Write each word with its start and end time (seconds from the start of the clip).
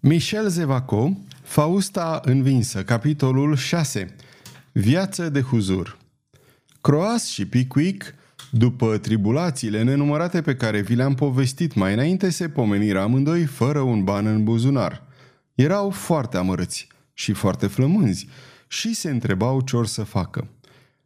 Michel 0.00 0.48
Zevaco, 0.48 1.16
Fausta 1.42 2.20
învinsă, 2.24 2.82
capitolul 2.82 3.56
6 3.56 4.14
Viață 4.72 5.28
de 5.28 5.40
huzur 5.40 5.98
Croas 6.80 7.26
și 7.26 7.46
Pickwick, 7.46 8.14
după 8.50 8.98
tribulațiile 8.98 9.82
nenumărate 9.82 10.40
pe 10.40 10.56
care 10.56 10.80
vi 10.80 10.94
le-am 10.94 11.14
povestit 11.14 11.74
mai 11.74 11.92
înainte, 11.92 12.30
se 12.30 12.48
pomeniră 12.48 13.00
amândoi 13.00 13.44
fără 13.44 13.80
un 13.80 14.04
ban 14.04 14.26
în 14.26 14.44
buzunar. 14.44 15.02
Erau 15.54 15.90
foarte 15.90 16.36
amărâți 16.36 16.88
și 17.12 17.32
foarte 17.32 17.66
flămânzi 17.66 18.28
și 18.68 18.94
se 18.94 19.10
întrebau 19.10 19.60
ce 19.60 19.76
or 19.76 19.86
să 19.86 20.02
facă. 20.02 20.48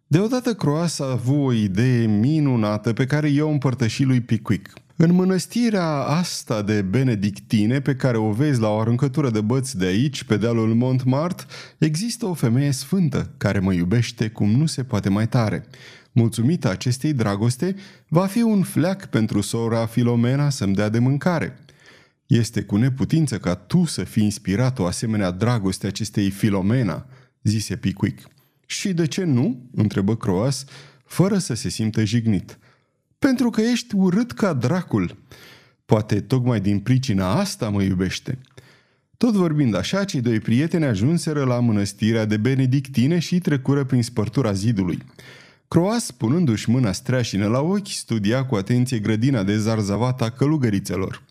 Deodată 0.07 0.55
Croas 0.55 0.99
a 0.99 1.11
avut 1.11 1.47
o 1.47 1.53
idee 1.53 2.07
minunată 2.07 2.93
pe 2.93 3.07
care 3.07 3.29
eu 3.29 3.49
o 3.49 3.51
împărtăși 3.51 4.03
lui 4.03 4.21
Pickwick– 4.21 4.73
în 4.97 5.13
mănăstirea 5.13 5.87
asta 5.93 6.63
de 6.63 6.83
benedictine, 6.83 7.81
pe 7.81 7.95
care 7.95 8.17
o 8.17 8.31
vezi 8.31 8.61
la 8.61 8.69
o 8.69 8.79
aruncătură 8.79 9.31
de 9.31 9.41
băți 9.41 9.79
de 9.79 9.87
aici, 9.87 10.25
pe 10.25 10.37
dealul 10.37 10.75
Montmartre, 10.75 11.47
există 11.79 12.27
o 12.27 12.35
femeie 12.35 12.71
sfântă 12.71 13.35
care 13.37 13.59
mă 13.59 13.73
iubește 13.73 14.29
cum 14.29 14.51
nu 14.51 14.67
se 14.67 14.85
poate 14.85 15.09
mai 15.09 15.29
tare. 15.29 15.65
Mulțumită 16.13 16.71
acestei 16.71 17.13
dragoste, 17.13 17.75
va 18.09 18.27
fi 18.27 18.43
un 18.43 18.63
fleac 18.63 19.07
pentru 19.07 19.41
sora 19.41 19.87
Filomena 19.87 20.51
să-mi 20.51 20.75
dea 20.75 20.89
de 20.89 20.99
mâncare. 20.99 21.59
Este 22.27 22.63
cu 22.63 22.77
neputință 22.77 23.39
ca 23.39 23.55
tu 23.55 23.85
să 23.85 24.05
fii 24.05 24.25
inspirat 24.25 24.79
o 24.79 24.87
asemenea 24.87 25.31
dragoste 25.31 25.87
acestei 25.87 26.31
Filomena, 26.31 27.07
zise 27.43 27.77
Pickwick. 27.77 28.29
Și 28.67 28.93
de 28.93 29.07
ce 29.07 29.25
nu? 29.25 29.71
întrebă 29.75 30.17
Croas, 30.17 30.65
fără 31.05 31.39
să 31.39 31.55
se 31.55 31.69
simtă 31.69 32.05
jignit. 32.05 32.59
Pentru 33.29 33.51
că 33.51 33.61
ești 33.61 33.95
urât 33.95 34.33
ca 34.33 34.53
dracul. 34.53 35.17
Poate 35.87 36.21
tocmai 36.21 36.61
din 36.61 36.79
pricina 36.79 37.35
asta 37.35 37.69
mă 37.69 37.83
iubește. 37.83 38.39
Tot 39.17 39.35
vorbind 39.35 39.75
așa, 39.75 40.05
cei 40.05 40.21
doi 40.21 40.41
prieteni 40.41 40.85
ajunseră 40.85 41.45
la 41.45 41.61
mănăstirea 41.61 42.25
de 42.25 42.37
benedictine 42.37 43.19
și 43.19 43.39
trecură 43.39 43.85
prin 43.85 44.03
spărtura 44.03 44.53
zidului. 44.53 44.99
Croas, 45.69 46.11
punându-și 46.11 46.71
mâna 46.71 46.93
streașină 46.93 47.47
la 47.47 47.61
ochi, 47.61 47.89
studia 47.89 48.45
cu 48.45 48.55
atenție 48.55 48.99
grădina 48.99 49.43
de 49.43 49.59
zarzavata 49.59 50.31
călugărițelor. 50.31 51.23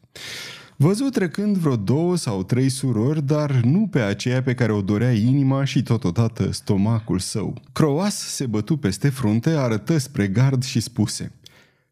Văzut 0.76 1.12
trecând 1.12 1.58
vreo 1.58 1.76
două 1.76 2.16
sau 2.16 2.44
trei 2.44 2.70
surori, 2.70 3.26
dar 3.26 3.52
nu 3.52 3.88
pe 3.92 4.00
aceea 4.00 4.44
pe 4.44 4.54
care 4.54 4.72
o 4.72 4.82
dorea 4.82 5.12
inima 5.12 5.64
și 5.64 5.84
totodată 5.84 6.52
stomacul 6.52 7.20
său. 7.20 7.62
Croas 7.72 8.16
se 8.16 8.46
bătu 8.46 8.78
peste 8.78 9.10
frunte, 9.10 9.50
arătă 9.50 9.98
spre 9.98 10.28
gard 10.28 10.64
și 10.64 10.80
spuse– 10.80 11.32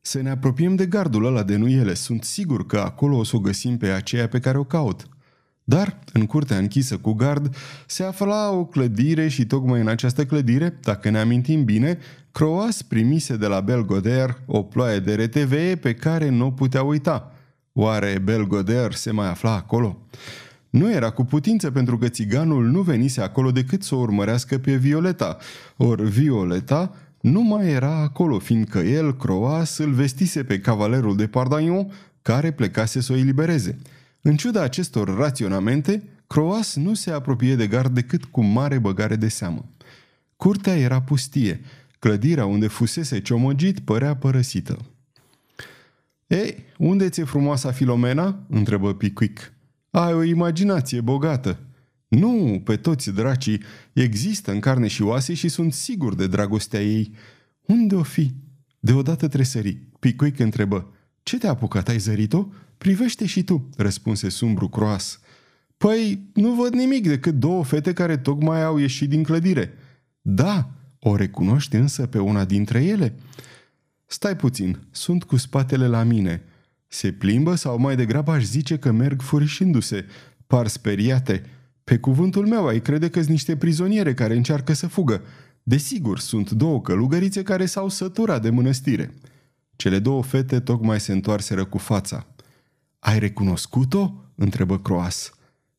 să 0.10 0.22
ne 0.22 0.30
apropiem 0.30 0.76
de 0.76 0.86
gardul 0.86 1.26
ăla 1.26 1.44
de 1.44 1.56
nuiele. 1.56 1.94
Sunt 1.94 2.24
sigur 2.24 2.66
că 2.66 2.80
acolo 2.80 3.18
o 3.18 3.24
să 3.24 3.36
o 3.36 3.40
găsim 3.40 3.78
pe 3.78 3.88
aceea 3.88 4.28
pe 4.28 4.40
care 4.40 4.58
o 4.58 4.64
caut. 4.64 5.08
Dar, 5.64 6.00
în 6.14 6.26
curtea 6.26 6.58
închisă 6.58 6.98
cu 6.98 7.14
gard, 7.14 7.56
se 7.88 8.04
afla 8.04 8.52
o 8.52 8.66
clădire 8.66 9.28
și 9.28 9.46
tocmai 9.46 9.80
în 9.80 9.88
această 9.88 10.26
clădire, 10.26 10.80
dacă 10.82 11.10
ne 11.10 11.20
amintim 11.20 11.64
bine, 11.64 11.98
Croas 12.32 12.82
primise 12.82 13.38
de 13.38 13.48
la 13.48 13.60
Belgoder 13.60 14.42
o 14.46 14.64
ploaie 14.64 15.00
de 15.00 15.14
RTV 15.14 15.80
pe 15.80 15.94
care 15.94 16.30
nu 16.30 16.46
o 16.46 16.52
putea 16.52 16.84
uita. 16.84 17.32
Oare 17.74 18.20
Belgoder 18.24 18.94
se 18.94 19.12
mai 19.12 19.30
afla 19.30 19.56
acolo? 19.56 19.98
Nu 20.70 20.92
era 20.92 21.10
cu 21.10 21.24
putință 21.26 21.72
pentru 21.72 21.98
că 21.98 22.08
țiganul 22.08 22.66
nu 22.66 22.82
venise 22.82 23.22
acolo 23.22 23.52
decât 23.52 23.84
să 23.84 23.96
o 23.96 24.00
urmărească 24.00 24.58
pe 24.58 24.76
Violeta, 24.76 25.38
ori 25.78 26.10
Violeta 26.10 26.96
nu 27.32 27.42
mai 27.42 27.68
era 27.70 27.96
acolo, 27.96 28.40
fiindcă 28.40 28.80
el, 28.80 29.18
Croas, 29.18 29.78
îl 29.78 29.92
vestise 29.92 30.44
pe 30.44 30.60
cavalerul 30.60 31.16
de 31.16 31.28
Pardagnon, 31.28 31.92
care 32.22 32.52
plecase 32.52 33.02
să 33.02 33.14
o 33.14 33.16
elibereze. 33.16 33.78
În 34.22 34.36
ciuda 34.36 34.62
acestor 34.62 35.18
raționamente, 35.18 36.04
Croas 36.28 36.76
nu 36.76 36.94
se 36.94 37.12
apropie 37.12 37.56
de 37.56 37.68
gard 37.68 37.94
decât 37.94 38.26
cu 38.26 38.44
mare 38.44 38.78
băgare 38.78 39.16
de 39.16 39.28
seamă. 39.28 39.66
Curtea 40.38 40.76
era 40.76 41.02
pustie, 41.02 41.62
clădirea 42.00 42.46
unde 42.46 42.68
fusese 42.68 43.22
ciomogit 43.22 43.80
părea 43.80 44.16
părăsită. 44.16 44.78
Ei, 46.28 46.66
unde 46.78 47.10
ți-e 47.10 47.24
frumoasa 47.24 47.72
Filomena?" 47.72 48.40
întrebă 48.50 48.94
Pickwick. 48.94 49.54
Ai 49.90 50.14
o 50.14 50.24
imaginație 50.24 51.02
bogată." 51.02 51.58
Nu, 52.10 52.62
pe 52.64 52.76
toți 52.76 53.12
dracii 53.12 53.62
există 53.94 54.52
în 54.52 54.60
carne 54.60 54.88
și 54.88 55.02
oase 55.02 55.34
și 55.34 55.48
sunt 55.48 55.74
sigur 55.74 56.16
de 56.16 56.28
dragostea 56.28 56.82
ei. 56.82 57.14
Unde 57.66 57.96
o 57.96 58.04
fi? 58.04 58.34
Deodată 58.80 59.28
tresări. 59.28 59.78
Picuic 60.00 60.40
întrebă. 60.40 60.94
Ce 61.24 61.38
te-a 61.38 61.50
apucat? 61.50 61.88
Ai 61.88 61.98
zărit-o? 61.98 62.48
Privește 62.78 63.26
și 63.26 63.44
tu, 63.44 63.70
răspunse 63.78 64.30
sumbru 64.30 64.70
croas. 64.70 65.20
Păi, 65.78 66.30
nu 66.34 66.54
văd 66.54 66.74
nimic 66.74 67.08
decât 67.08 67.34
două 67.34 67.64
fete 67.64 67.94
care 67.94 68.18
tocmai 68.18 68.64
au 68.64 68.78
ieșit 68.78 69.10
din 69.10 69.24
clădire. 69.24 69.74
Da, 70.22 70.72
o 71.00 71.16
recunoști 71.16 71.76
însă 71.76 72.08
pe 72.08 72.20
una 72.20 72.46
dintre 72.46 72.84
ele? 72.84 73.16
Stai 74.06 74.36
puțin, 74.36 74.80
sunt 74.92 75.24
cu 75.24 75.38
spatele 75.38 75.88
la 75.88 76.04
mine. 76.04 76.44
Se 76.88 77.12
plimbă 77.12 77.56
sau 77.56 77.80
mai 77.80 77.96
degrabă 77.96 78.32
aș 78.32 78.44
zice 78.44 78.78
că 78.78 78.92
merg 78.92 79.22
furișindu-se. 79.22 80.06
Par 80.48 80.68
speriate. 80.68 81.44
Pe 81.90 81.98
cuvântul 81.98 82.48
meu 82.48 82.68
ai 82.68 82.82
crede 82.82 83.10
că 83.10 83.20
sunt 83.20 83.32
niște 83.32 83.58
prizoniere 83.58 84.14
care 84.14 84.36
încearcă 84.36 84.74
să 84.74 84.88
fugă. 84.88 85.22
Desigur, 85.64 86.20
sunt 86.20 86.52
două 86.52 86.82
călugărițe 86.82 87.44
care 87.44 87.66
s-au 87.66 87.90
săturat 87.90 88.42
de 88.42 88.50
mănăstire. 88.50 89.14
Cele 89.76 90.00
două 90.00 90.24
fete 90.24 90.60
tocmai 90.60 91.00
se 91.00 91.12
întoarseră 91.12 91.66
cu 91.66 91.78
fața. 91.78 92.28
Ai 93.00 93.20
recunoscut-o?" 93.20 94.24
întrebă 94.36 94.80
Croas. 94.80 95.32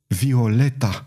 Violeta! 0.06 1.06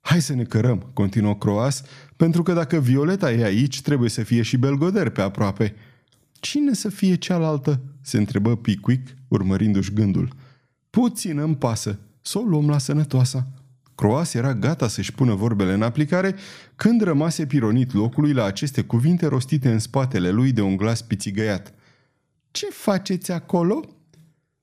Hai 0.00 0.20
să 0.20 0.34
ne 0.34 0.44
cărăm, 0.44 0.90
continuă 0.92 1.34
Croas, 1.34 1.82
pentru 2.16 2.42
că 2.42 2.52
dacă 2.52 2.78
Violeta 2.78 3.32
e 3.32 3.44
aici, 3.44 3.82
trebuie 3.82 4.10
să 4.10 4.22
fie 4.22 4.42
și 4.42 4.56
Belgoder 4.56 5.08
pe 5.08 5.20
aproape. 5.20 5.74
Cine 6.32 6.72
să 6.72 6.88
fie 6.88 7.14
cealaltă? 7.14 7.80
se 8.00 8.18
întrebă 8.18 8.56
Pickwick, 8.56 9.14
urmărindu-și 9.28 9.92
gândul. 9.92 10.28
Puțin 10.90 11.38
îmi 11.38 11.56
pasă, 11.56 11.98
să 12.22 12.38
o 12.38 12.42
luăm 12.42 12.68
la 12.68 12.78
sănătoasa. 12.78 13.48
Croas 13.98 14.34
era 14.34 14.54
gata 14.54 14.88
să-și 14.88 15.12
pună 15.12 15.34
vorbele 15.34 15.72
în 15.72 15.82
aplicare 15.82 16.34
când 16.76 17.02
rămase 17.02 17.46
pironit 17.46 17.92
locului 17.92 18.32
la 18.32 18.44
aceste 18.44 18.82
cuvinte 18.82 19.26
rostite 19.26 19.70
în 19.70 19.78
spatele 19.78 20.30
lui 20.30 20.52
de 20.52 20.60
un 20.60 20.76
glas 20.76 21.02
pițigăiat. 21.02 21.74
Ce 22.50 22.66
faceți 22.70 23.32
acolo?" 23.32 23.84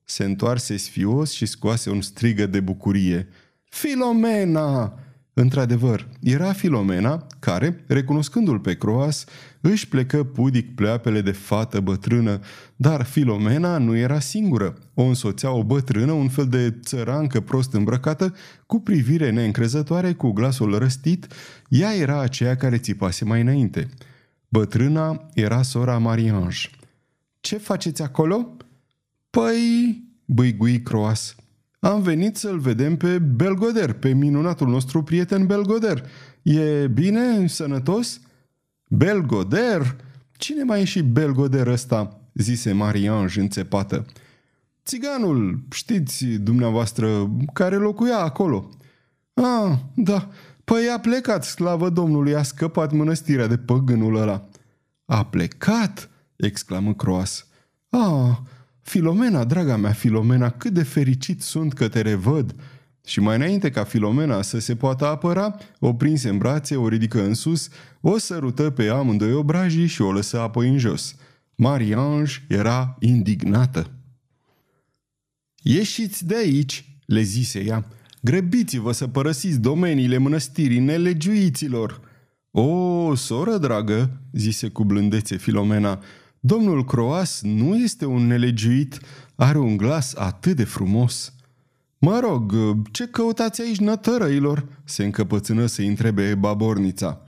Se 0.04 0.24
întoarse 0.24 0.76
sfios 0.76 1.32
și 1.32 1.46
scoase 1.46 1.90
un 1.90 2.00
strigă 2.00 2.46
de 2.46 2.60
bucurie. 2.60 3.28
Filomena! 3.64 4.98
Într-adevăr, 5.38 6.08
era 6.20 6.52
Filomena 6.52 7.26
care, 7.38 7.84
recunoscându-l 7.86 8.58
pe 8.58 8.76
Croas, 8.76 9.24
își 9.60 9.88
plecă 9.88 10.24
pudic 10.24 10.74
pleoapele 10.74 11.20
de 11.20 11.30
fată 11.30 11.80
bătrână, 11.80 12.40
dar 12.76 13.02
Filomena 13.02 13.78
nu 13.78 13.96
era 13.96 14.18
singură. 14.18 14.78
O 14.94 15.02
însoțea 15.02 15.50
o 15.50 15.64
bătrână, 15.64 16.12
un 16.12 16.28
fel 16.28 16.46
de 16.48 16.78
țărancă 16.82 17.40
prost 17.40 17.72
îmbrăcată, 17.72 18.34
cu 18.66 18.80
privire 18.80 19.30
neîncrezătoare, 19.30 20.12
cu 20.12 20.30
glasul 20.30 20.78
răstit, 20.78 21.26
ea 21.68 21.94
era 21.94 22.20
aceea 22.20 22.56
care 22.56 22.78
țipase 22.78 23.24
mai 23.24 23.40
înainte. 23.40 23.88
Bătrâna 24.48 25.28
era 25.34 25.62
sora 25.62 25.98
Mariange. 25.98 26.70
Ce 27.40 27.56
faceți 27.56 28.02
acolo?" 28.02 28.56
Păi, 29.30 30.02
băigui 30.24 30.82
Croas, 30.82 31.34
am 31.78 32.02
venit 32.02 32.36
să-l 32.36 32.58
vedem 32.58 32.96
pe 32.96 33.18
Belgoder, 33.18 33.92
pe 33.92 34.12
minunatul 34.12 34.68
nostru 34.68 35.02
prieten 35.02 35.46
Belgoder. 35.46 36.06
E 36.42 36.86
bine? 36.86 37.46
Sănătos?" 37.46 38.20
Belgoder? 38.88 39.96
Cine 40.36 40.62
mai 40.62 40.80
e 40.80 40.84
și 40.84 41.02
Belgoder 41.02 41.66
ăsta?" 41.66 42.20
zise 42.34 42.72
Mariange 42.72 43.40
înțepată. 43.40 44.04
Țiganul, 44.84 45.62
știți 45.70 46.24
dumneavoastră, 46.24 47.30
care 47.52 47.76
locuia 47.76 48.18
acolo." 48.18 48.70
Ah, 49.34 49.78
da, 49.94 50.28
păi 50.64 50.88
a 50.96 50.98
plecat, 50.98 51.44
slavă 51.44 51.88
Domnului, 51.88 52.34
a 52.34 52.42
scăpat 52.42 52.92
mănăstirea 52.92 53.46
de 53.46 53.56
păgânul 53.56 54.16
ăla." 54.16 54.48
A 55.04 55.24
plecat?" 55.26 56.10
exclamă 56.36 56.94
Croas. 56.94 57.46
Ah, 57.88 58.36
Filomena, 58.86 59.44
draga 59.44 59.76
mea 59.76 59.92
Filomena, 59.92 60.50
cât 60.50 60.72
de 60.72 60.82
fericit 60.82 61.42
sunt 61.42 61.72
că 61.72 61.88
te 61.88 62.00
revăd!" 62.00 62.54
Și 63.06 63.20
mai 63.20 63.36
înainte 63.36 63.70
ca 63.70 63.84
Filomena 63.84 64.42
să 64.42 64.58
se 64.58 64.76
poată 64.76 65.06
apăra, 65.06 65.56
o 65.78 65.94
prinse 65.94 66.28
în 66.28 66.38
brațe, 66.38 66.76
o 66.76 66.88
ridică 66.88 67.22
în 67.22 67.34
sus, 67.34 67.68
o 68.00 68.18
sărută 68.18 68.70
pe 68.70 68.88
amândoi 68.88 69.32
obrajii 69.32 69.86
și 69.86 70.02
o 70.02 70.12
lăsă 70.12 70.40
apoi 70.40 70.68
în 70.68 70.78
jos. 70.78 71.16
Mariange 71.54 72.32
era 72.48 72.96
indignată. 73.00 73.90
Ieșiți 75.62 76.26
de 76.26 76.36
aici!" 76.36 76.98
le 77.06 77.20
zise 77.20 77.64
ea. 77.64 77.86
Grăbiți-vă 78.20 78.92
să 78.92 79.06
părăsiți 79.06 79.60
domeniile 79.60 80.18
mănăstirii 80.18 80.78
nelegiuiților!" 80.78 82.00
O, 82.50 83.14
soră 83.14 83.58
dragă!" 83.58 84.20
zise 84.32 84.68
cu 84.68 84.84
blândețe 84.84 85.36
Filomena. 85.36 86.00
Domnul 86.46 86.84
Croas 86.84 87.40
nu 87.42 87.76
este 87.76 88.04
un 88.04 88.26
nelegiuit, 88.26 89.00
are 89.34 89.58
un 89.58 89.76
glas 89.76 90.14
atât 90.14 90.56
de 90.56 90.64
frumos. 90.64 91.32
Mă 91.98 92.18
rog, 92.22 92.54
ce 92.90 93.06
căutați 93.06 93.60
aici, 93.60 93.76
nătărăilor?" 93.76 94.66
se 94.84 95.04
încăpățână 95.04 95.66
să 95.66 95.82
întrebe 95.82 96.34
babornița. 96.34 97.22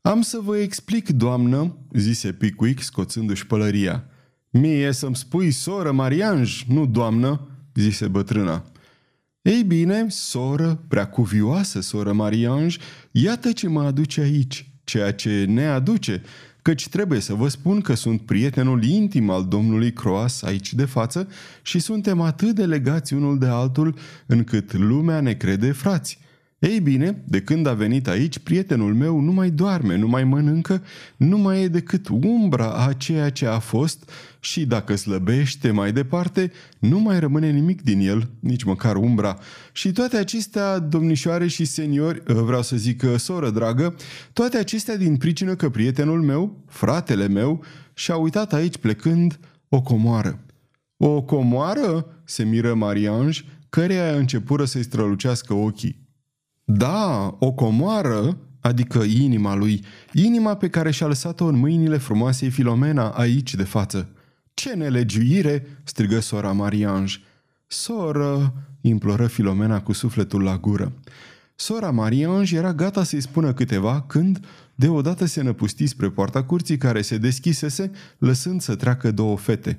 Am 0.00 0.22
să 0.22 0.38
vă 0.44 0.56
explic, 0.56 1.08
doamnă," 1.08 1.76
zise 1.92 2.32
Pickwick 2.32 2.82
scoțându-și 2.82 3.46
pălăria. 3.46 4.04
Mie 4.50 4.92
să-mi 4.92 5.16
spui 5.16 5.50
soră 5.50 5.92
Marianj, 5.92 6.64
nu 6.68 6.86
doamnă," 6.86 7.48
zise 7.74 8.08
bătrâna. 8.08 8.64
Ei 9.42 9.62
bine, 9.62 10.06
soră, 10.08 10.84
prea 10.88 11.08
cuvioasă 11.08 11.80
soră 11.80 12.12
Marianj, 12.12 12.76
iată 13.10 13.52
ce 13.52 13.68
mă 13.68 13.82
aduce 13.82 14.20
aici, 14.20 14.70
ceea 14.84 15.12
ce 15.12 15.44
ne 15.48 15.66
aduce, 15.66 16.22
căci 16.62 16.88
trebuie 16.88 17.20
să 17.20 17.34
vă 17.34 17.48
spun 17.48 17.80
că 17.80 17.94
sunt 17.94 18.20
prietenul 18.20 18.84
intim 18.84 19.30
al 19.30 19.44
domnului 19.44 19.92
Croas 19.92 20.42
aici 20.42 20.74
de 20.74 20.84
față 20.84 21.28
și 21.62 21.78
suntem 21.78 22.20
atât 22.20 22.54
de 22.54 22.64
legați 22.64 23.14
unul 23.14 23.38
de 23.38 23.46
altul 23.46 23.94
încât 24.26 24.72
lumea 24.72 25.20
ne 25.20 25.32
crede 25.32 25.72
frați. 25.72 26.18
Ei 26.60 26.80
bine, 26.80 27.22
de 27.26 27.40
când 27.40 27.66
a 27.66 27.72
venit 27.72 28.08
aici, 28.08 28.38
prietenul 28.38 28.94
meu 28.94 29.20
nu 29.20 29.32
mai 29.32 29.50
doarme, 29.50 29.96
nu 29.96 30.08
mai 30.08 30.24
mănâncă, 30.24 30.82
nu 31.16 31.38
mai 31.38 31.62
e 31.62 31.68
decât 31.68 32.08
umbra 32.08 32.86
a 32.86 32.92
ceea 32.92 33.30
ce 33.30 33.46
a 33.46 33.58
fost 33.58 34.10
și 34.40 34.66
dacă 34.66 34.96
slăbește 34.96 35.70
mai 35.70 35.92
departe, 35.92 36.52
nu 36.78 36.98
mai 36.98 37.20
rămâne 37.20 37.50
nimic 37.50 37.82
din 37.82 38.00
el, 38.00 38.30
nici 38.40 38.62
măcar 38.62 38.96
umbra. 38.96 39.38
Și 39.72 39.92
toate 39.92 40.16
acestea, 40.16 40.78
domnișoare 40.78 41.46
și 41.46 41.64
seniori, 41.64 42.22
ă, 42.28 42.42
vreau 42.42 42.62
să 42.62 42.76
zic 42.76 43.04
soră 43.16 43.50
dragă, 43.50 43.94
toate 44.32 44.56
acestea 44.56 44.96
din 44.96 45.16
pricină 45.16 45.54
că 45.54 45.68
prietenul 45.70 46.22
meu, 46.22 46.64
fratele 46.66 47.28
meu, 47.28 47.64
și-a 47.94 48.16
uitat 48.16 48.52
aici 48.52 48.76
plecând 48.76 49.38
o 49.68 49.82
comoară. 49.82 50.40
O 50.96 51.22
comoară? 51.22 52.06
se 52.24 52.44
miră 52.44 52.74
Marianj, 52.74 53.44
căreia 53.68 54.14
începură 54.14 54.64
să-i 54.64 54.84
strălucească 54.84 55.54
ochii. 55.54 55.99
Da, 56.72 57.36
o 57.38 57.52
comoară, 57.52 58.38
adică 58.60 58.98
inima 58.98 59.54
lui, 59.54 59.84
inima 60.12 60.56
pe 60.56 60.68
care 60.68 60.90
și-a 60.90 61.06
lăsat-o 61.06 61.44
în 61.44 61.58
mâinile 61.58 61.96
frumoasei 61.96 62.50
Filomena 62.50 63.08
aici 63.08 63.54
de 63.54 63.62
față. 63.62 64.08
Ce 64.54 64.74
nelegiuire!" 64.74 65.66
strigă 65.84 66.20
sora 66.20 66.52
Marianj. 66.52 67.20
Soră, 67.66 68.54
imploră 68.80 69.26
Filomena 69.26 69.80
cu 69.82 69.92
sufletul 69.92 70.42
la 70.42 70.58
gură. 70.58 70.92
Sora 71.54 71.90
Marianj 71.90 72.52
era 72.52 72.72
gata 72.72 73.04
să-i 73.04 73.20
spună 73.20 73.52
câteva 73.52 74.00
când 74.00 74.46
deodată 74.74 75.24
se 75.24 75.42
năpusti 75.42 75.86
spre 75.86 76.10
poarta 76.10 76.44
curții 76.44 76.78
care 76.78 77.02
se 77.02 77.18
deschisese, 77.18 77.90
lăsând 78.18 78.60
să 78.60 78.74
treacă 78.74 79.10
două 79.10 79.36
fete. 79.36 79.78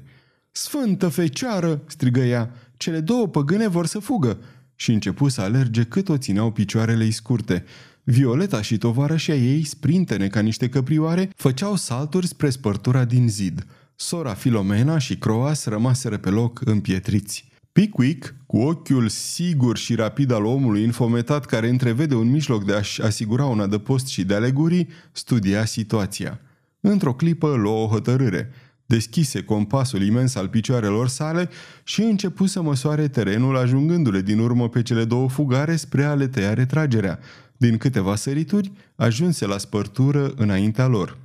Sfântă 0.52 1.08
fecioară!" 1.08 1.82
strigă 1.86 2.20
ea. 2.20 2.52
Cele 2.78 3.00
două 3.00 3.28
păgâne 3.28 3.68
vor 3.68 3.86
să 3.86 4.00
fugă 4.00 4.38
și 4.81 4.92
începu 4.92 5.28
să 5.28 5.42
alerge 5.42 5.83
cât 5.83 6.10
o 6.10 6.18
țineau 6.18 6.51
picioarele 6.51 7.04
ei 7.04 7.12
scurte. 7.12 7.63
Violeta 8.04 8.62
și 8.62 8.78
tovarășia 8.78 9.36
ei, 9.36 9.63
sprintene 9.63 10.28
ca 10.28 10.39
niște 10.39 10.69
căprioare, 10.69 11.30
făceau 11.36 11.75
salturi 11.75 12.28
spre 12.28 12.50
spărtura 12.50 13.06
din 13.06 13.30
zid. 13.30 13.66
Sora 13.95 14.33
Filomena 14.33 14.98
și 14.98 15.18
Croas 15.18 15.66
rămaseră 15.66 16.18
pe 16.18 16.30
loc 16.30 16.62
împietriți. 16.66 17.50
Pickwick, 17.72 18.36
cu 18.45 18.57
ochiul 18.57 19.07
sigur 19.07 19.78
și 19.78 19.95
rapid 19.95 20.31
al 20.31 20.45
omului 20.45 20.83
infometat 20.83 21.45
care 21.45 21.69
întrevede 21.69 22.16
un 22.16 22.30
mijloc 22.30 22.66
de 22.66 22.74
a-și 22.74 23.01
asigura 23.01 23.45
un 23.45 23.60
adăpost 23.60 24.07
și 24.07 24.24
de 24.24 24.33
alegurii, 24.33 24.88
studia 25.12 25.66
situația. 25.66 26.39
Într-o 26.80 27.13
clipă 27.13 27.56
luă 27.56 27.83
o 27.83 27.88
hotărâre– 27.88 28.50
deschise 28.92 29.44
compasul 29.44 30.02
imens 30.02 30.36
al 30.36 30.48
picioarelor 30.48 31.08
sale 31.08 31.50
și 31.84 32.02
începu 32.02 32.46
să 32.46 32.62
măsoare 32.62 33.08
terenul 33.08 33.58
ajungându-le 33.58 34.22
din 34.22 34.40
urmă 34.40 34.70
pe 34.70 34.82
cele 34.82 35.06
două 35.06 35.30
fugare 35.30 35.76
spre 35.76 36.04
a 36.04 36.14
le 36.14 36.28
tăia 36.28 36.54
retragerea. 36.54 37.20
Din 37.58 37.78
câteva 37.78 38.16
sărituri, 38.16 38.72
ajunse 38.96 39.46
la 39.46 39.58
spărtură 39.58 40.34
înaintea 40.36 40.88
lor. 40.88 41.18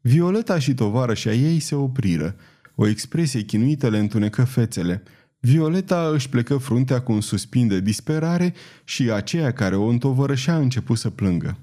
Violeta 0.00 0.58
și 0.58 0.74
tovarășa 0.74 1.32
ei 1.32 1.60
se 1.60 1.74
opriră. 1.74 2.36
O 2.74 2.86
expresie 2.86 3.40
chinuită 3.40 3.88
le 3.88 3.98
întunecă 3.98 4.44
fețele. 4.44 5.02
Violeta 5.40 6.10
își 6.12 6.28
plecă 6.28 6.56
fruntea 6.56 7.00
cu 7.00 7.12
un 7.12 7.20
suspin 7.20 7.68
de 7.68 7.80
disperare 7.80 8.54
și 8.84 9.10
aceea 9.10 9.52
care 9.52 9.76
o 9.76 9.86
întovărășea 9.86 10.54
a 10.54 10.58
început 10.58 10.98
să 10.98 11.10
plângă. 11.10 11.58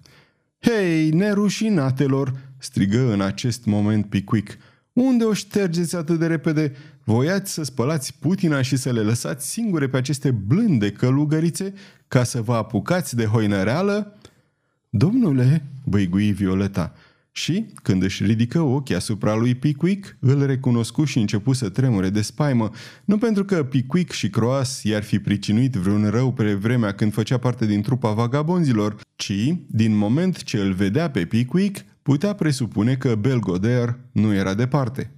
Hei, 0.60 1.10
nerușinatelor!" 1.10 2.34
strigă 2.58 3.12
în 3.14 3.22
acest 3.22 3.66
moment 3.66 4.06
Pickwick. 4.06 4.58
Unde 4.94 5.24
o 5.24 5.34
ștergeți 5.34 5.95
atât 5.95 6.19
de 6.19 6.28
repede? 6.28 6.75
Voiați 7.04 7.54
să 7.54 7.63
spălați 7.63 8.19
Putina 8.19 8.62
și 8.62 8.75
să 8.75 8.92
le 8.92 9.01
lăsați 9.01 9.50
singure 9.50 9.88
pe 9.88 9.98
aceste 9.98 10.31
blânde 10.31 10.92
călugărițe 10.92 11.74
ca 12.07 12.24
să 12.24 12.42
vă 12.42 12.54
apucați 12.54 13.16
de 13.16 13.25
hoinăreală? 13.25 14.18
Domnule, 14.90 15.66
băigui 15.86 16.31
Violeta, 16.31 16.94
și, 17.36 17.66
când 17.84 18.04
își 18.04 18.24
ridică 18.24 18.60
ochii 18.60 18.95
asupra 18.95 19.36
lui 19.36 19.56
Pickwick, 19.56 20.18
îl 20.19 20.45
recunoscu 20.45 21.04
și 21.04 21.19
începu 21.19 21.54
să 21.54 21.69
tremure 21.69 22.10
de 22.10 22.22
spaimă, 22.22 22.69
nu 23.06 23.18
pentru 23.18 23.45
că 23.45 23.63
Pickwick 23.63 24.12
și 24.12 24.30
Croas 24.30 24.84
i-ar 24.84 25.04
fi 25.04 25.19
pricinuit 25.19 25.74
vreun 25.74 26.10
rău 26.10 26.34
pe 26.34 26.54
vremea 26.54 26.94
când 26.94 27.13
făcea 27.13 27.38
parte 27.38 27.66
din 27.66 27.81
trupa 27.81 28.12
vagabonzilor, 28.12 28.95
ci, 29.16 29.56
din 29.68 29.95
moment 29.95 30.44
ce 30.44 30.57
îl 30.57 30.74
vedea 30.74 31.10
pe 31.10 31.25
Pickwick, 31.25 31.86
putea 32.04 32.34
presupune 32.34 32.96
că 32.96 33.16
Belgoder 33.16 34.00
nu 34.12 34.34
era 34.34 34.54
departe. 34.54 35.12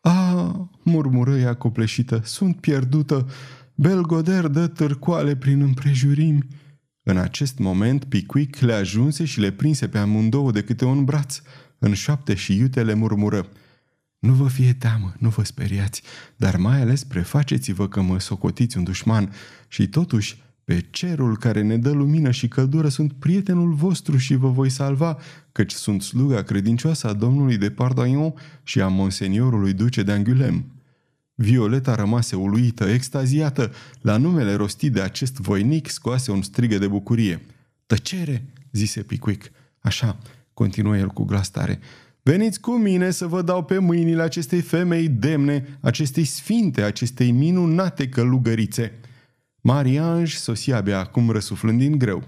A, 0.00 0.70
murmură 0.82 1.36
ea 1.36 1.54
copleșită, 1.54 2.20
sunt 2.24 2.60
pierdută. 2.60 3.28
Belgoder 3.74 4.46
dă 4.46 4.66
târcoale 4.66 5.36
prin 5.36 5.60
împrejurimi. 5.60 6.46
În 7.02 7.16
acest 7.16 7.58
moment, 7.58 8.04
Pickwick 8.04 8.58
le 8.58 8.72
ajunse 8.72 9.24
și 9.24 9.40
le 9.40 9.50
prinse 9.50 9.88
pe 9.88 9.98
amândouă 9.98 10.50
de 10.50 10.62
câte 10.62 10.84
un 10.84 11.04
braț. 11.04 11.40
În 11.78 11.94
șapte 11.94 12.34
și 12.34 12.56
iute 12.56 12.82
le 12.82 12.94
murmură. 12.94 13.48
Nu 14.18 14.32
vă 14.32 14.48
fie 14.48 14.72
teamă, 14.72 15.14
nu 15.18 15.28
vă 15.28 15.44
speriați, 15.44 16.02
dar 16.36 16.56
mai 16.56 16.80
ales 16.80 17.04
prefaceți-vă 17.04 17.88
că 17.88 18.00
mă 18.00 18.20
socotiți 18.20 18.76
un 18.76 18.84
dușman 18.84 19.32
și 19.68 19.88
totuși 19.88 20.43
pe 20.64 20.86
cerul 20.90 21.36
care 21.36 21.62
ne 21.62 21.76
dă 21.76 21.90
lumină 21.90 22.30
și 22.30 22.48
căldură 22.48 22.88
sunt 22.88 23.12
prietenul 23.12 23.72
vostru 23.72 24.16
și 24.16 24.34
vă 24.34 24.48
voi 24.48 24.70
salva, 24.70 25.18
căci 25.52 25.72
sunt 25.72 26.02
sluga 26.02 26.42
credincioasă 26.42 27.08
a 27.08 27.12
domnului 27.12 27.56
de 27.56 27.70
Pardaion 27.70 28.34
și 28.62 28.80
a 28.80 28.88
monseniorului 28.88 29.72
duce 29.72 30.02
de 30.02 30.12
Angulem. 30.12 30.64
Violeta 31.34 31.94
rămase 31.94 32.36
uluită, 32.36 32.84
extaziată, 32.84 33.72
la 34.00 34.16
numele 34.16 34.54
rostit 34.54 34.92
de 34.92 35.00
acest 35.00 35.36
voinic 35.36 35.88
scoase 35.88 36.30
un 36.30 36.42
strigă 36.42 36.78
de 36.78 36.86
bucurie. 36.86 37.40
Tăcere, 37.86 38.44
zise 38.72 39.02
Pickwick. 39.02 39.50
Așa, 39.78 40.18
continuă 40.54 40.96
el 40.96 41.08
cu 41.08 41.24
glas 41.24 41.50
tare. 41.50 41.80
Veniți 42.22 42.60
cu 42.60 42.70
mine 42.70 43.10
să 43.10 43.26
vă 43.26 43.42
dau 43.42 43.64
pe 43.64 43.78
mâinile 43.78 44.22
acestei 44.22 44.60
femei 44.60 45.08
demne, 45.08 45.78
acestei 45.80 46.24
sfinte, 46.24 46.82
acestei 46.82 47.30
minunate 47.30 48.08
călugărițe. 48.08 48.92
Marianj 49.66 50.34
sosi 50.34 50.72
abia 50.72 50.98
acum 50.98 51.30
răsuflând 51.30 51.78
din 51.78 51.98
greu. 51.98 52.22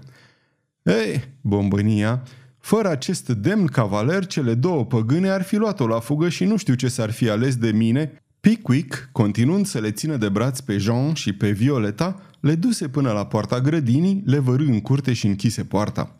Ei, 0.83 1.23
bombănia, 1.41 2.23
fără 2.59 2.89
acest 2.89 3.29
demn 3.29 3.65
cavaler, 3.65 4.25
cele 4.25 4.53
două 4.53 4.85
păgâne 4.85 5.29
ar 5.29 5.43
fi 5.43 5.55
luat-o 5.55 5.87
la 5.87 5.99
fugă 5.99 6.29
și 6.29 6.43
nu 6.43 6.57
știu 6.57 6.73
ce 6.73 6.87
s-ar 6.87 7.11
fi 7.11 7.29
ales 7.29 7.55
de 7.55 7.71
mine. 7.71 8.23
Pickwick, 8.39 9.09
continuând 9.11 9.65
să 9.65 9.79
le 9.79 9.91
țină 9.91 10.17
de 10.17 10.29
braț 10.29 10.59
pe 10.59 10.77
Jean 10.77 11.13
și 11.13 11.33
pe 11.33 11.51
Violeta, 11.51 12.21
le 12.39 12.55
duse 12.55 12.89
până 12.89 13.11
la 13.11 13.25
poarta 13.25 13.61
grădinii, 13.61 14.23
le 14.25 14.39
vărâ 14.39 14.63
în 14.63 14.81
curte 14.81 15.13
și 15.13 15.27
închise 15.27 15.63
poarta. 15.63 16.15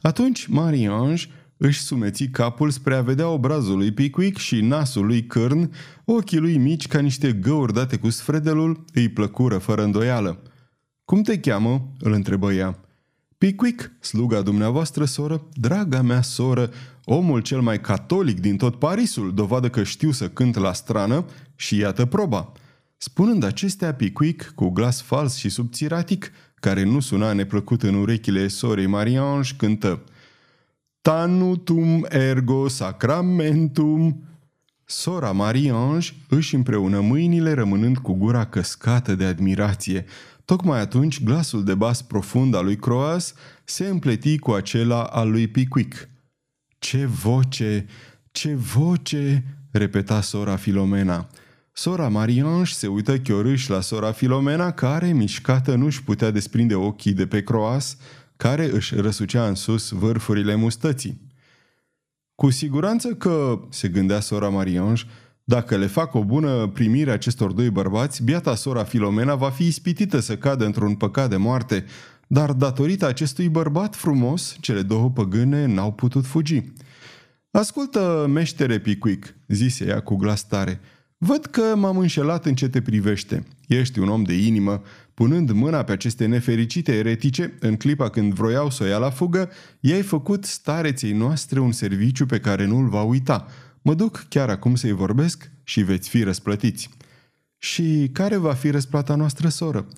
Atunci 0.00 0.46
Marianj 0.46 1.28
își 1.56 1.80
sumeți 1.80 2.24
capul 2.24 2.70
spre 2.70 2.94
a 2.94 3.02
vedea 3.02 3.28
obrazul 3.28 3.76
lui 3.76 3.92
Pickwick 3.92 4.38
și 4.38 4.60
nasul 4.60 5.06
lui 5.06 5.26
Cârn, 5.26 5.70
ochii 6.04 6.38
lui 6.38 6.56
mici 6.56 6.86
ca 6.86 6.98
niște 6.98 7.32
găuri 7.32 7.72
date 7.72 7.96
cu 7.96 8.10
sfredelul, 8.10 8.84
îi 8.94 9.08
plăcură 9.08 9.58
fără 9.58 9.82
îndoială. 9.82 10.42
Cum 11.08 11.22
te 11.22 11.40
cheamă?" 11.40 11.82
îl 11.98 12.12
întrebă 12.12 12.52
ea. 12.52 12.78
Pickwick, 13.38 13.90
sluga 14.00 14.42
dumneavoastră, 14.42 15.04
soră, 15.04 15.46
draga 15.52 16.02
mea 16.02 16.22
soră, 16.22 16.70
omul 17.04 17.40
cel 17.40 17.60
mai 17.60 17.80
catolic 17.80 18.40
din 18.40 18.56
tot 18.56 18.78
Parisul, 18.78 19.34
dovadă 19.34 19.70
că 19.70 19.82
știu 19.82 20.10
să 20.10 20.28
cânt 20.28 20.56
la 20.56 20.72
strană 20.72 21.24
și 21.56 21.76
iată 21.76 22.06
proba. 22.06 22.52
Spunând 22.96 23.42
acestea, 23.44 23.94
Pickwick, 23.94 24.52
cu 24.54 24.68
glas 24.68 25.02
fals 25.02 25.36
și 25.36 25.48
subțiratic, 25.48 26.32
care 26.54 26.84
nu 26.84 27.00
suna 27.00 27.32
neplăcut 27.32 27.82
în 27.82 27.94
urechile 27.94 28.48
sorei 28.48 28.86
Mariange, 28.86 29.54
cântă 29.56 30.02
Tanutum 31.00 32.06
ergo 32.08 32.68
sacramentum. 32.68 34.27
Sora 34.90 35.32
Mariange 35.32 36.12
își 36.28 36.54
împreună 36.54 37.00
mâinile 37.00 37.52
rămânând 37.52 37.98
cu 37.98 38.12
gura 38.12 38.44
căscată 38.44 39.14
de 39.14 39.24
admirație. 39.24 40.04
Tocmai 40.44 40.80
atunci, 40.80 41.22
glasul 41.22 41.64
de 41.64 41.74
bas 41.74 42.02
profund 42.02 42.54
al 42.54 42.64
lui 42.64 42.76
Croas 42.76 43.34
se 43.64 43.86
împleti 43.86 44.38
cu 44.38 44.50
acela 44.50 45.02
al 45.02 45.30
lui 45.30 45.48
Pickwick. 45.48 46.08
Ce 46.78 47.06
voce, 47.06 47.86
ce 48.32 48.54
voce, 48.54 49.44
repeta 49.70 50.20
sora 50.20 50.56
Filomena. 50.56 51.28
Sora 51.72 52.08
Marianș 52.08 52.72
se 52.72 52.86
uită 52.86 53.18
chiorâș 53.18 53.66
la 53.66 53.80
sora 53.80 54.12
Filomena, 54.12 54.72
care, 54.72 55.12
mișcată, 55.12 55.74
nu-și 55.74 56.02
putea 56.02 56.30
desprinde 56.30 56.74
ochii 56.74 57.12
de 57.12 57.26
pe 57.26 57.42
croas, 57.42 57.96
care 58.36 58.70
își 58.72 58.94
răsucea 58.94 59.48
în 59.48 59.54
sus 59.54 59.90
vârfurile 59.90 60.54
mustății. 60.54 61.27
Cu 62.40 62.50
siguranță 62.50 63.08
că, 63.08 63.60
se 63.68 63.88
gândea 63.88 64.20
sora 64.20 64.48
Marianș, 64.48 65.04
dacă 65.44 65.76
le 65.76 65.86
fac 65.86 66.14
o 66.14 66.24
bună 66.24 66.66
primire 66.66 67.10
acestor 67.10 67.52
doi 67.52 67.70
bărbați, 67.70 68.22
biata 68.22 68.54
sora 68.54 68.84
Filomena 68.84 69.34
va 69.34 69.50
fi 69.50 69.66
ispitită 69.66 70.20
să 70.20 70.36
cadă 70.36 70.64
într-un 70.64 70.94
păcat 70.94 71.30
de 71.30 71.36
moarte, 71.36 71.84
dar 72.26 72.52
datorită 72.52 73.06
acestui 73.06 73.48
bărbat 73.48 73.96
frumos, 73.96 74.56
cele 74.60 74.82
două 74.82 75.10
păgâne 75.10 75.66
n-au 75.66 75.92
putut 75.92 76.26
fugi. 76.26 76.62
Ascultă, 77.50 78.26
meștere 78.28 78.78
Picuic, 78.78 79.34
zise 79.48 79.86
ea 79.86 80.00
cu 80.00 80.16
glas 80.16 80.46
tare, 80.46 80.80
văd 81.16 81.46
că 81.46 81.74
m-am 81.76 81.98
înșelat 81.98 82.46
în 82.46 82.54
ce 82.54 82.68
te 82.68 82.80
privește. 82.80 83.46
Ești 83.66 83.98
un 83.98 84.08
om 84.08 84.22
de 84.22 84.34
inimă. 84.34 84.82
Punând 85.18 85.50
mâna 85.50 85.82
pe 85.82 85.92
aceste 85.92 86.26
nefericite 86.26 86.94
eretice, 86.94 87.56
în 87.60 87.76
clipa 87.76 88.08
când 88.08 88.32
vroiau 88.32 88.70
să 88.70 88.82
o 88.82 88.86
ia 88.86 88.98
la 88.98 89.10
fugă, 89.10 89.50
i-ai 89.80 90.02
făcut 90.02 90.44
stareței 90.44 91.12
noastre 91.12 91.60
un 91.60 91.72
serviciu 91.72 92.26
pe 92.26 92.40
care 92.40 92.64
nu-l 92.64 92.88
va 92.88 93.02
uita. 93.02 93.46
Mă 93.82 93.94
duc 93.94 94.26
chiar 94.28 94.48
acum 94.48 94.74
să-i 94.74 94.92
vorbesc 94.92 95.50
și 95.62 95.82
veți 95.82 96.08
fi 96.08 96.22
răsplătiți. 96.22 96.90
Și 97.56 98.10
care 98.12 98.36
va 98.36 98.54
fi 98.54 98.70
răsplata 98.70 99.14
noastră, 99.14 99.48
soră? 99.48 99.88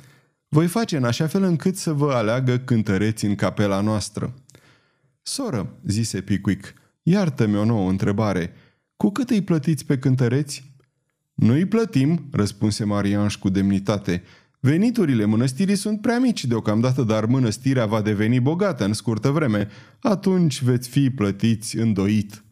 Voi 0.49 0.67
face 0.67 0.97
în 0.97 1.05
așa 1.05 1.27
fel 1.27 1.43
încât 1.43 1.77
să 1.77 1.93
vă 1.93 2.13
aleagă 2.13 2.59
cântăreți 2.59 3.25
în 3.25 3.35
capela 3.35 3.81
noastră. 3.81 4.35
Soră, 5.23 5.79
zise 5.87 6.21
Pickwick, 6.21 6.75
iartă-mi 7.03 7.57
o 7.57 7.65
nouă 7.65 7.91
întrebare. 7.91 8.53
Cu 8.97 9.11
cât 9.11 9.31
îi 9.31 9.43
plătiți 9.43 9.87
pe 9.87 9.99
cântăreți? 9.99 10.75
Nu 11.35 11.53
îi 11.53 11.67
plătim, 11.67 12.29
răspunse 12.33 12.85
Marianș 12.85 13.37
cu 13.37 13.49
demnitate. 13.49 14.23
Veniturile 14.61 15.25
mănăstirii 15.25 15.77
sunt 15.77 16.01
prea 16.01 16.19
mici 16.19 16.45
deocamdată, 16.45 17.03
dar 17.03 17.25
mănăstirea 17.25 17.87
va 17.87 18.03
deveni 18.03 18.41
bogată 18.41 18.85
în 18.85 18.93
scurtă 18.93 19.31
vreme. 19.31 19.69
Atunci 20.01 20.63
veți 20.63 20.89
fi 20.89 21.11
plătiți 21.11 21.77
îndoit. 21.77 22.45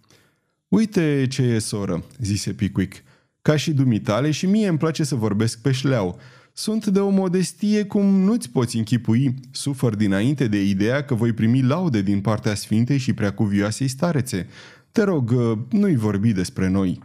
Uite 0.69 1.27
ce 1.31 1.43
e, 1.43 1.59
soră, 1.59 2.05
zise 2.19 2.53
Pickwick. 2.53 3.03
Ca 3.43 3.57
și 3.57 3.73
dumitale 3.73 4.31
și 4.31 4.47
mie 4.47 4.69
îmi 4.69 4.79
place 4.79 5.05
să 5.05 5.15
vorbesc 5.15 5.61
pe 5.61 5.73
șleau. 5.73 6.19
Sunt 6.53 6.87
de 6.87 7.01
o 7.01 7.09
modestie 7.09 7.85
cum 7.85 8.05
nu-ți 8.05 8.51
poți 8.51 8.77
închipui. 8.77 9.35
Sufăr 9.51 9.95
dinainte 9.95 10.49
de 10.49 10.63
ideea 10.63 11.05
că 11.05 11.15
voi 11.15 11.33
primi 11.33 11.63
laude 11.63 12.03
din 12.03 12.21
partea 12.21 12.55
sfintei 12.55 12.99
și 12.99 13.13
preacuvioasei 13.13 13.89
starețe. 13.89 14.49
Te 14.93 15.03
rog, 15.03 15.35
nu-i 15.71 15.97
vorbi 15.97 16.33
despre 16.33 16.69
noi. 16.69 16.99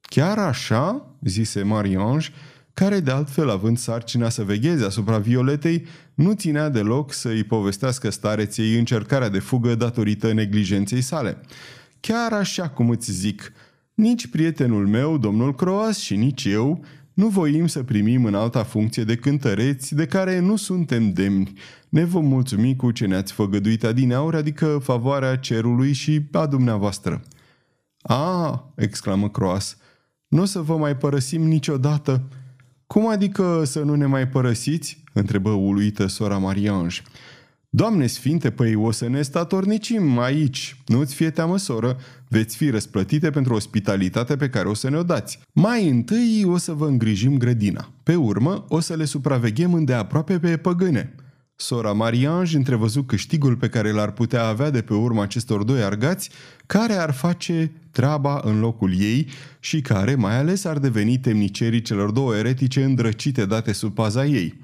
Chiar 0.00 0.38
așa, 0.38 1.16
zise 1.24 1.62
Mariange, 1.62 2.28
care 2.74 3.00
de 3.00 3.10
altfel 3.10 3.50
având 3.50 3.78
sarcina 3.78 4.28
să 4.28 4.42
vegheze 4.42 4.84
asupra 4.84 5.18
Violetei, 5.18 5.86
nu 6.14 6.32
ținea 6.32 6.68
deloc 6.68 7.12
să 7.12 7.28
îi 7.28 7.44
povestească 7.44 8.10
stareței 8.10 8.78
încercarea 8.78 9.28
de 9.28 9.38
fugă 9.38 9.74
datorită 9.74 10.32
neglijenței 10.32 11.00
sale. 11.00 11.40
Chiar 12.00 12.32
așa 12.32 12.68
cum 12.68 12.90
îți 12.90 13.12
zic, 13.12 13.52
nici 13.94 14.26
prietenul 14.26 14.86
meu, 14.86 15.18
domnul 15.18 15.54
Croas, 15.54 15.98
și 15.98 16.16
nici 16.16 16.44
eu 16.44 16.84
nu 17.14 17.28
voim 17.28 17.66
să 17.66 17.82
primim 17.82 18.24
în 18.24 18.34
alta 18.34 18.62
funcție 18.62 19.04
de 19.04 19.16
cântăreți 19.16 19.94
de 19.94 20.06
care 20.06 20.38
nu 20.38 20.56
suntem 20.56 21.12
demni. 21.12 21.52
Ne 21.88 22.04
vom 22.04 22.26
mulțumi 22.26 22.76
cu 22.76 22.90
ce 22.90 23.06
ne-ați 23.06 23.32
făgăduit 23.32 23.84
adineauri, 23.84 24.36
adică 24.36 24.80
favoarea 24.82 25.36
cerului 25.36 25.92
și 25.92 26.28
a 26.32 26.46
dumneavoastră. 26.46 27.22
A, 28.02 28.72
exclamă 28.76 29.28
Croas, 29.28 29.76
nu 30.28 30.42
o 30.42 30.44
să 30.44 30.60
vă 30.60 30.76
mai 30.76 30.96
părăsim 30.96 31.42
niciodată. 31.42 32.22
Cum 32.92 33.08
adică 33.08 33.62
să 33.64 33.80
nu 33.80 33.94
ne 33.94 34.06
mai 34.06 34.28
părăsiți? 34.28 35.02
întrebă 35.12 35.50
uluită 35.50 36.06
sora 36.06 36.38
Mariange. 36.38 37.02
Doamne 37.68 38.06
sfinte, 38.06 38.50
păi 38.50 38.74
o 38.74 38.90
să 38.90 39.08
ne 39.08 39.22
statornicim 39.22 40.18
aici. 40.18 40.82
Nu-ți 40.86 41.14
fie 41.14 41.30
teamă, 41.30 41.58
soră, 41.58 41.96
veți 42.28 42.56
fi 42.56 42.70
răsplătite 42.70 43.30
pentru 43.30 43.54
ospitalitatea 43.54 44.36
pe 44.36 44.48
care 44.48 44.68
o 44.68 44.74
să 44.74 44.90
ne-o 44.90 45.02
dați. 45.02 45.40
Mai 45.52 45.88
întâi 45.88 46.44
o 46.46 46.56
să 46.56 46.72
vă 46.72 46.86
îngrijim 46.86 47.38
grădina. 47.38 47.90
Pe 48.02 48.14
urmă, 48.14 48.64
o 48.68 48.80
să 48.80 48.96
le 48.96 49.04
supraveghem 49.04 49.74
îndeaproape 49.74 50.38
pe 50.38 50.56
păgâne. 50.56 51.14
Sora 51.60 51.92
Mariange 51.92 52.56
întrevăzut 52.56 53.06
câștigul 53.06 53.56
pe 53.56 53.68
care 53.68 53.90
l-ar 53.90 54.10
putea 54.10 54.46
avea 54.46 54.70
de 54.70 54.82
pe 54.82 54.94
urma 54.94 55.22
acestor 55.22 55.62
doi 55.62 55.82
argați, 55.82 56.30
care 56.66 56.92
ar 56.92 57.10
face 57.10 57.72
treaba 57.90 58.40
în 58.44 58.60
locul 58.60 59.00
ei 59.00 59.28
și 59.58 59.80
care 59.80 60.14
mai 60.14 60.36
ales 60.36 60.64
ar 60.64 60.78
deveni 60.78 61.18
temnicerii 61.18 61.82
celor 61.82 62.10
două 62.10 62.36
eretice 62.36 62.84
îndrăcite 62.84 63.46
date 63.46 63.72
sub 63.72 63.94
paza 63.94 64.26
ei. 64.26 64.60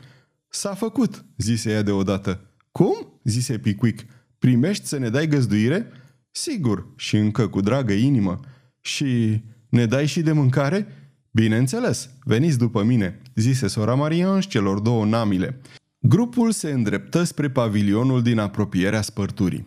S-a 0.49 0.75
făcut, 0.75 1.25
zise 1.37 1.71
ea 1.71 1.83
deodată. 1.83 2.41
Cum? 2.73 3.21
zise 3.25 3.59
Pickwick. 3.59 4.07
Primești 4.39 4.87
să 4.87 4.99
ne 4.99 5.09
dai 5.09 5.29
găzduire? 5.29 5.87
Sigur, 6.31 6.87
și 6.97 7.17
încă 7.17 7.49
cu 7.49 7.61
dragă 7.61 7.93
inimă. 7.93 8.41
Și 8.81 9.41
ne 9.69 9.87
dai 9.87 10.07
și 10.07 10.21
de 10.21 10.33
mâncare? 10.33 10.87
Bineînțeles, 11.31 12.11
veniți 12.25 12.59
după 12.59 12.83
mine, 12.83 13.23
zise 13.35 13.67
sora 13.67 13.95
Marian 13.95 14.41
celor 14.41 14.79
două 14.79 15.05
namile. 15.05 15.61
Grupul 16.09 16.51
se 16.51 16.71
îndreptă 16.71 17.23
spre 17.23 17.51
pavilionul 17.51 18.23
din 18.23 18.39
apropierea 18.39 19.03
spărturii. 19.03 19.67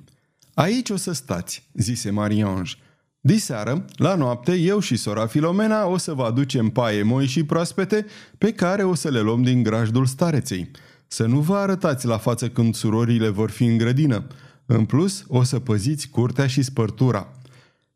Aici 0.53 0.89
o 0.89 0.96
să 0.96 1.12
stați, 1.12 1.69
zise 1.74 2.10
Mariange. 2.10 2.74
Diseară, 3.19 3.86
la 3.96 4.15
noapte, 4.15 4.55
eu 4.55 4.79
și 4.79 4.96
sora 4.96 5.25
Filomena 5.25 5.88
o 5.88 5.98
să 5.98 6.13
vă 6.13 6.24
aducem 6.24 6.69
paie 6.69 7.03
moi 7.03 7.25
și 7.25 7.43
proaspete 7.43 8.05
pe 8.38 8.53
care 8.53 8.84
o 8.84 8.93
să 8.93 9.10
le 9.10 9.19
luăm 9.19 9.41
din 9.41 9.63
grajdul 9.63 10.05
stareței. 10.05 10.72
Să 11.08 11.25
nu 11.25 11.39
vă 11.39 11.55
arătați 11.55 12.05
la 12.05 12.17
față 12.17 12.50
când 12.50 12.75
surorile 12.75 13.29
vor 13.29 13.50
fi 13.50 13.65
în 13.65 13.77
grădină. 13.77 14.27
În 14.65 14.86
plus, 14.86 15.25
o 15.27 15.43
să 15.43 15.60
păziți 15.60 16.10
curtea 16.10 16.48
și 16.48 16.62
spărtura. 16.62 17.34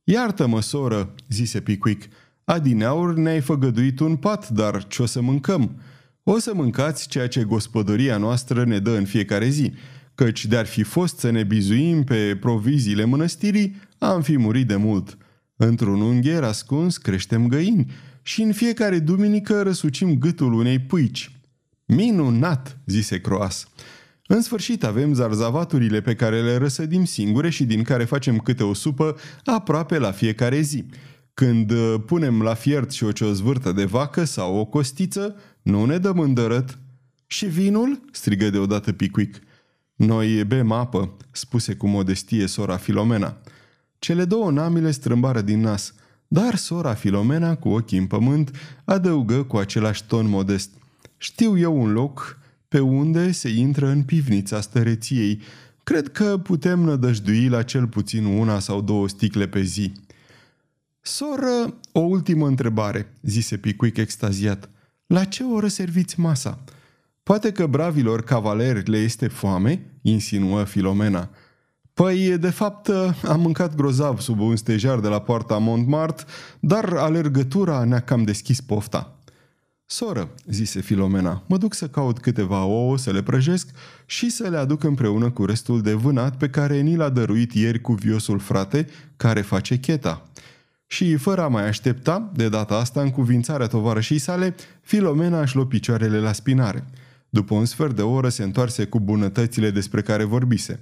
Iartă-mă, 0.03 0.61
soră, 0.61 1.13
zise 1.29 1.61
Pickwick. 1.61 2.09
Adineaur 2.43 3.15
ne-ai 3.15 3.41
făgăduit 3.41 3.99
un 3.99 4.15
pat, 4.15 4.49
dar 4.49 4.87
ce 4.87 5.01
o 5.01 5.05
să 5.05 5.21
mâncăm? 5.21 5.75
O 6.23 6.39
să 6.39 6.53
mâncați 6.53 7.07
ceea 7.07 7.27
ce 7.27 7.43
gospodăria 7.43 8.17
noastră 8.17 8.65
ne 8.65 8.79
dă 8.79 8.91
în 8.91 9.05
fiecare 9.05 9.49
zi, 9.49 9.73
căci 10.15 10.45
de-ar 10.45 10.65
fi 10.65 10.83
fost 10.83 11.17
să 11.17 11.29
ne 11.29 11.43
bizuim 11.43 12.03
pe 12.03 12.37
proviziile 12.39 13.03
mănăstirii, 13.03 13.75
am 13.97 14.21
fi 14.21 14.37
murit 14.37 14.67
de 14.67 14.75
mult. 14.75 15.17
Într-un 15.55 16.01
ungher 16.01 16.43
ascuns 16.43 16.97
creștem 16.97 17.47
găini 17.47 17.91
și 18.21 18.41
în 18.41 18.53
fiecare 18.53 18.99
duminică 18.99 19.61
răsucim 19.61 20.17
gâtul 20.17 20.53
unei 20.53 20.79
pâici. 20.79 21.31
Minunat, 21.85 22.77
zise 22.85 23.19
Croas. 23.21 23.67
În 24.27 24.41
sfârșit 24.41 24.83
avem 24.83 25.13
zarzavaturile 25.13 26.01
pe 26.01 26.15
care 26.15 26.41
le 26.41 26.55
răsădim 26.55 27.05
singure 27.05 27.49
și 27.49 27.63
din 27.63 27.83
care 27.83 28.03
facem 28.03 28.37
câte 28.37 28.63
o 28.63 28.73
supă 28.73 29.15
aproape 29.43 29.97
la 29.97 30.11
fiecare 30.11 30.61
zi. 30.61 30.85
Când 31.33 31.71
uh, 31.71 31.95
punem 32.05 32.41
la 32.41 32.53
fiert 32.53 32.91
și 32.91 33.03
o 33.03 33.11
ciozvârtă 33.11 33.71
de 33.71 33.83
vacă 33.83 34.23
sau 34.23 34.55
o 34.55 34.65
costiță, 34.65 35.35
nu 35.63 35.85
ne 35.85 35.97
dăm 35.97 36.19
îndărăt. 36.19 36.77
Și 37.27 37.45
vinul? 37.45 38.01
strigă 38.11 38.49
deodată 38.49 38.91
Picuic. 38.91 39.39
Noi 39.95 40.43
bem 40.43 40.71
apă, 40.71 41.17
spuse 41.31 41.75
cu 41.75 41.87
modestie 41.87 42.47
sora 42.47 42.77
Filomena. 42.77 43.37
Cele 43.99 44.25
două 44.25 44.51
namile 44.51 44.91
strâmbară 44.91 45.41
din 45.41 45.59
nas, 45.59 45.93
dar 46.27 46.55
sora 46.55 46.93
Filomena, 46.93 47.55
cu 47.55 47.69
ochii 47.69 47.97
în 47.97 48.05
pământ, 48.05 48.51
adăugă 48.85 49.43
cu 49.43 49.57
același 49.57 50.05
ton 50.05 50.29
modest. 50.29 50.69
Știu 51.17 51.57
eu 51.57 51.81
un 51.81 51.91
loc 51.91 52.39
pe 52.67 52.79
unde 52.79 53.31
se 53.31 53.49
intră 53.49 53.87
în 53.87 54.03
pivnița 54.03 54.61
stăreției. 54.61 55.41
Cred 55.83 56.11
că 56.11 56.37
putem 56.37 56.79
nădăjdui 56.79 57.47
la 57.47 57.63
cel 57.63 57.87
puțin 57.87 58.25
una 58.25 58.59
sau 58.59 58.81
două 58.81 59.07
sticle 59.07 59.47
pe 59.47 59.61
zi. 59.61 59.91
Soră, 61.01 61.79
o 61.91 61.99
ultimă 61.99 62.47
întrebare, 62.47 63.13
zise 63.21 63.57
Picuic 63.57 63.97
extaziat. 63.97 64.69
La 65.07 65.23
ce 65.23 65.43
oră 65.43 65.67
serviți 65.67 66.19
masa? 66.19 66.63
Poate 67.23 67.51
că 67.51 67.67
bravilor 67.67 68.23
cavaleri 68.23 68.89
le 68.89 68.97
este 68.97 69.27
foame, 69.27 69.99
insinuă 70.01 70.63
Filomena. 70.63 71.29
Păi, 71.93 72.37
de 72.37 72.49
fapt, 72.49 72.87
am 73.27 73.41
mâncat 73.41 73.75
grozav 73.75 74.19
sub 74.19 74.39
un 74.39 74.55
stejar 74.55 74.99
de 74.99 75.07
la 75.07 75.21
poarta 75.21 75.57
Montmartre, 75.57 76.25
dar 76.59 76.93
alergătura 76.93 77.83
ne-a 77.83 77.99
cam 77.99 78.23
deschis 78.23 78.61
pofta. 78.61 79.17
Soră, 79.85 80.29
zise 80.45 80.81
Filomena, 80.81 81.43
mă 81.47 81.57
duc 81.57 81.73
să 81.73 81.87
caut 81.87 82.19
câteva 82.19 82.63
ouă, 82.63 82.97
să 82.97 83.11
le 83.11 83.23
prăjesc 83.23 83.69
și 84.05 84.29
să 84.29 84.47
le 84.49 84.57
aduc 84.57 84.83
împreună 84.83 85.31
cu 85.31 85.45
restul 85.45 85.81
de 85.81 85.93
vânat 85.93 86.37
pe 86.37 86.49
care 86.49 86.79
ni 86.79 86.95
l-a 86.95 87.09
dăruit 87.09 87.53
ieri 87.53 87.81
cu 87.81 87.93
viosul 87.93 88.39
frate 88.39 88.87
care 89.17 89.41
face 89.41 89.79
cheta. 89.79 90.23
Și, 90.93 91.15
fără 91.15 91.41
a 91.41 91.47
mai 91.47 91.67
aștepta, 91.67 92.31
de 92.35 92.49
data 92.49 92.75
asta, 92.75 93.01
în 93.01 93.09
cuvințarea 93.09 93.67
tovarășii 93.67 94.17
sale, 94.17 94.55
Filomena 94.81 95.41
își 95.41 95.55
luă 95.55 95.65
picioarele 95.65 96.19
la 96.19 96.31
spinare. 96.31 96.85
După 97.29 97.53
un 97.53 97.65
sfert 97.65 97.95
de 97.95 98.01
oră 98.01 98.29
se 98.29 98.43
întoarse 98.43 98.85
cu 98.85 98.99
bunătățile 98.99 99.69
despre 99.69 100.01
care 100.01 100.23
vorbise. 100.23 100.79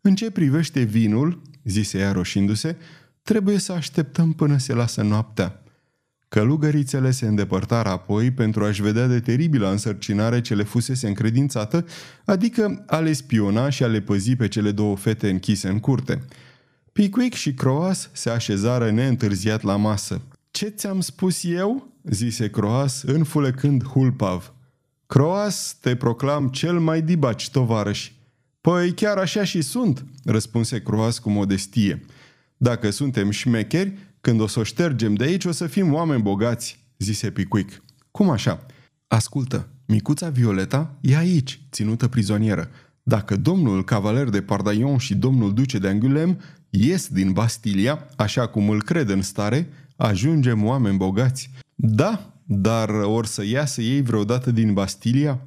În 0.00 0.14
ce 0.14 0.30
privește 0.30 0.80
vinul, 0.80 1.42
zise 1.64 1.98
ea 1.98 2.12
roșindu-se, 2.12 2.76
trebuie 3.22 3.58
să 3.58 3.72
așteptăm 3.72 4.32
până 4.32 4.58
se 4.58 4.74
lasă 4.74 5.02
noaptea. 5.02 5.62
Călugărițele 6.28 7.10
se 7.10 7.26
îndepărtară 7.26 7.88
apoi 7.88 8.30
pentru 8.30 8.64
a-și 8.64 8.82
vedea 8.82 9.06
de 9.06 9.20
teribilă 9.20 9.70
însărcinare 9.70 10.40
ce 10.40 10.54
le 10.54 10.62
fusese 10.62 11.08
încredințată, 11.08 11.86
adică 12.24 12.84
a 12.86 12.98
le 12.98 13.12
spiona 13.12 13.68
și 13.68 13.82
a 13.82 13.86
le 13.86 14.00
păzi 14.00 14.36
pe 14.36 14.48
cele 14.48 14.70
două 14.70 14.96
fete 14.96 15.30
închise 15.30 15.68
în 15.68 15.80
curte. 15.80 16.24
Pickwick 17.00 17.34
și 17.34 17.54
Croas 17.54 18.10
se 18.12 18.30
așezară 18.30 18.90
neîntârziat 18.90 19.62
la 19.62 19.76
masă. 19.76 20.20
Ce 20.50 20.66
ți-am 20.66 21.00
spus 21.00 21.44
eu?" 21.44 21.92
zise 22.02 22.50
Croas, 22.50 23.02
înfulecând 23.02 23.84
hulpav. 23.84 24.52
Croas, 25.06 25.76
te 25.80 25.96
proclam 25.96 26.48
cel 26.48 26.78
mai 26.78 27.02
dibaci, 27.02 27.50
tovarăși. 27.50 28.16
Păi 28.60 28.92
chiar 28.92 29.16
așa 29.16 29.44
și 29.44 29.60
sunt, 29.60 30.04
răspunse 30.24 30.82
Croas 30.82 31.18
cu 31.18 31.30
modestie. 31.30 32.04
Dacă 32.56 32.90
suntem 32.90 33.30
șmecheri, 33.30 33.98
când 34.20 34.40
o 34.40 34.46
să 34.46 34.58
o 34.58 34.62
ștergem 34.62 35.14
de 35.14 35.24
aici, 35.24 35.44
o 35.44 35.52
să 35.52 35.66
fim 35.66 35.92
oameni 35.94 36.22
bogați, 36.22 36.84
zise 36.98 37.30
Pickwick. 37.30 37.82
Cum 38.10 38.30
așa? 38.30 38.66
Ascultă, 39.06 39.68
micuța 39.86 40.28
Violeta 40.28 40.98
e 41.00 41.16
aici, 41.16 41.60
ținută 41.70 42.08
prizonieră. 42.08 42.70
Dacă 43.02 43.36
domnul 43.36 43.84
cavaler 43.84 44.28
de 44.28 44.42
Pardaion 44.42 44.98
și 44.98 45.14
domnul 45.14 45.54
duce 45.54 45.78
de 45.78 45.88
Angulem 45.88 46.40
ies 46.70 47.08
din 47.08 47.32
Bastilia, 47.32 48.06
așa 48.16 48.46
cum 48.46 48.68
îl 48.68 48.82
cred 48.82 49.08
în 49.08 49.22
stare, 49.22 49.68
ajungem 49.96 50.64
oameni 50.64 50.96
bogați. 50.96 51.50
Da, 51.74 52.34
dar 52.44 52.88
or 52.88 53.26
să 53.26 53.44
iasă 53.44 53.80
ei 53.80 54.02
vreodată 54.02 54.50
din 54.50 54.72
Bastilia? 54.72 55.40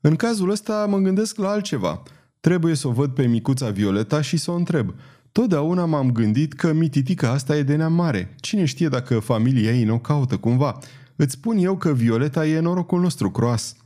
În 0.00 0.16
cazul 0.16 0.50
ăsta 0.50 0.86
mă 0.88 0.98
gândesc 0.98 1.36
la 1.36 1.48
altceva. 1.48 2.02
Trebuie 2.40 2.74
să 2.74 2.88
o 2.88 2.92
văd 2.92 3.10
pe 3.10 3.26
micuța 3.26 3.70
Violeta 3.70 4.20
și 4.20 4.36
să 4.36 4.50
o 4.50 4.54
întreb. 4.54 4.94
Totdeauna 5.32 5.84
m-am 5.84 6.12
gândit 6.12 6.52
că 6.52 6.72
mititica 6.72 7.30
asta 7.30 7.56
e 7.56 7.62
de 7.62 7.76
neam 7.76 7.92
mare. 7.92 8.34
Cine 8.40 8.64
știe 8.64 8.88
dacă 8.88 9.18
familia 9.18 9.72
ei 9.72 9.84
nu 9.84 9.94
o 9.94 9.98
caută 9.98 10.36
cumva? 10.36 10.78
Îți 11.16 11.32
spun 11.32 11.56
eu 11.58 11.76
că 11.76 11.92
Violeta 11.92 12.46
e 12.46 12.58
norocul 12.58 13.00
nostru 13.00 13.30
croas. 13.30 13.76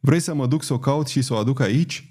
Vrei 0.00 0.20
să 0.20 0.34
mă 0.34 0.46
duc 0.46 0.62
să 0.62 0.72
o 0.72 0.78
caut 0.78 1.06
și 1.06 1.22
să 1.22 1.34
o 1.34 1.36
aduc 1.36 1.60
aici? 1.60 2.10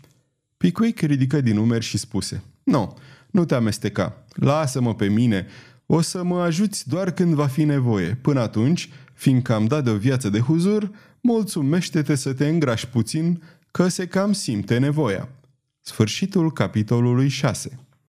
Pickwick 0.58 1.00
ridică 1.00 1.42
din 1.42 1.58
umeri 1.58 1.86
și 1.86 1.98
spuse. 1.98 2.44
Nu, 2.64 2.98
nu 3.32 3.46
te 3.46 3.56
amesteca. 3.56 4.24
Lasă-mă 4.34 4.96
pe 4.96 5.08
mine. 5.08 5.46
O 5.86 6.02
să 6.02 6.24
mă 6.24 6.42
ajuți 6.42 6.90
doar 6.90 7.12
când 7.12 7.34
va 7.34 7.48
fi 7.48 7.64
nevoie. 7.64 8.18
Până 8.22 8.40
atunci, 8.40 8.90
fiindcă 9.14 9.54
am 9.54 9.66
dat 9.66 9.84
de 9.84 9.90
o 9.90 9.98
viață 9.98 10.30
de 10.30 10.40
huzur, 10.40 10.92
mulțumește-te 11.22 12.16
să 12.16 12.34
te 12.34 12.48
îngrași 12.48 12.88
puțin, 12.88 13.44
că 13.72 13.88
se 13.88 14.08
cam 14.08 14.34
simte 14.34 14.78
nevoia. 14.78 15.30
Sfârșitul 15.82 16.52
capitolului 16.52 17.28
6 17.28 17.87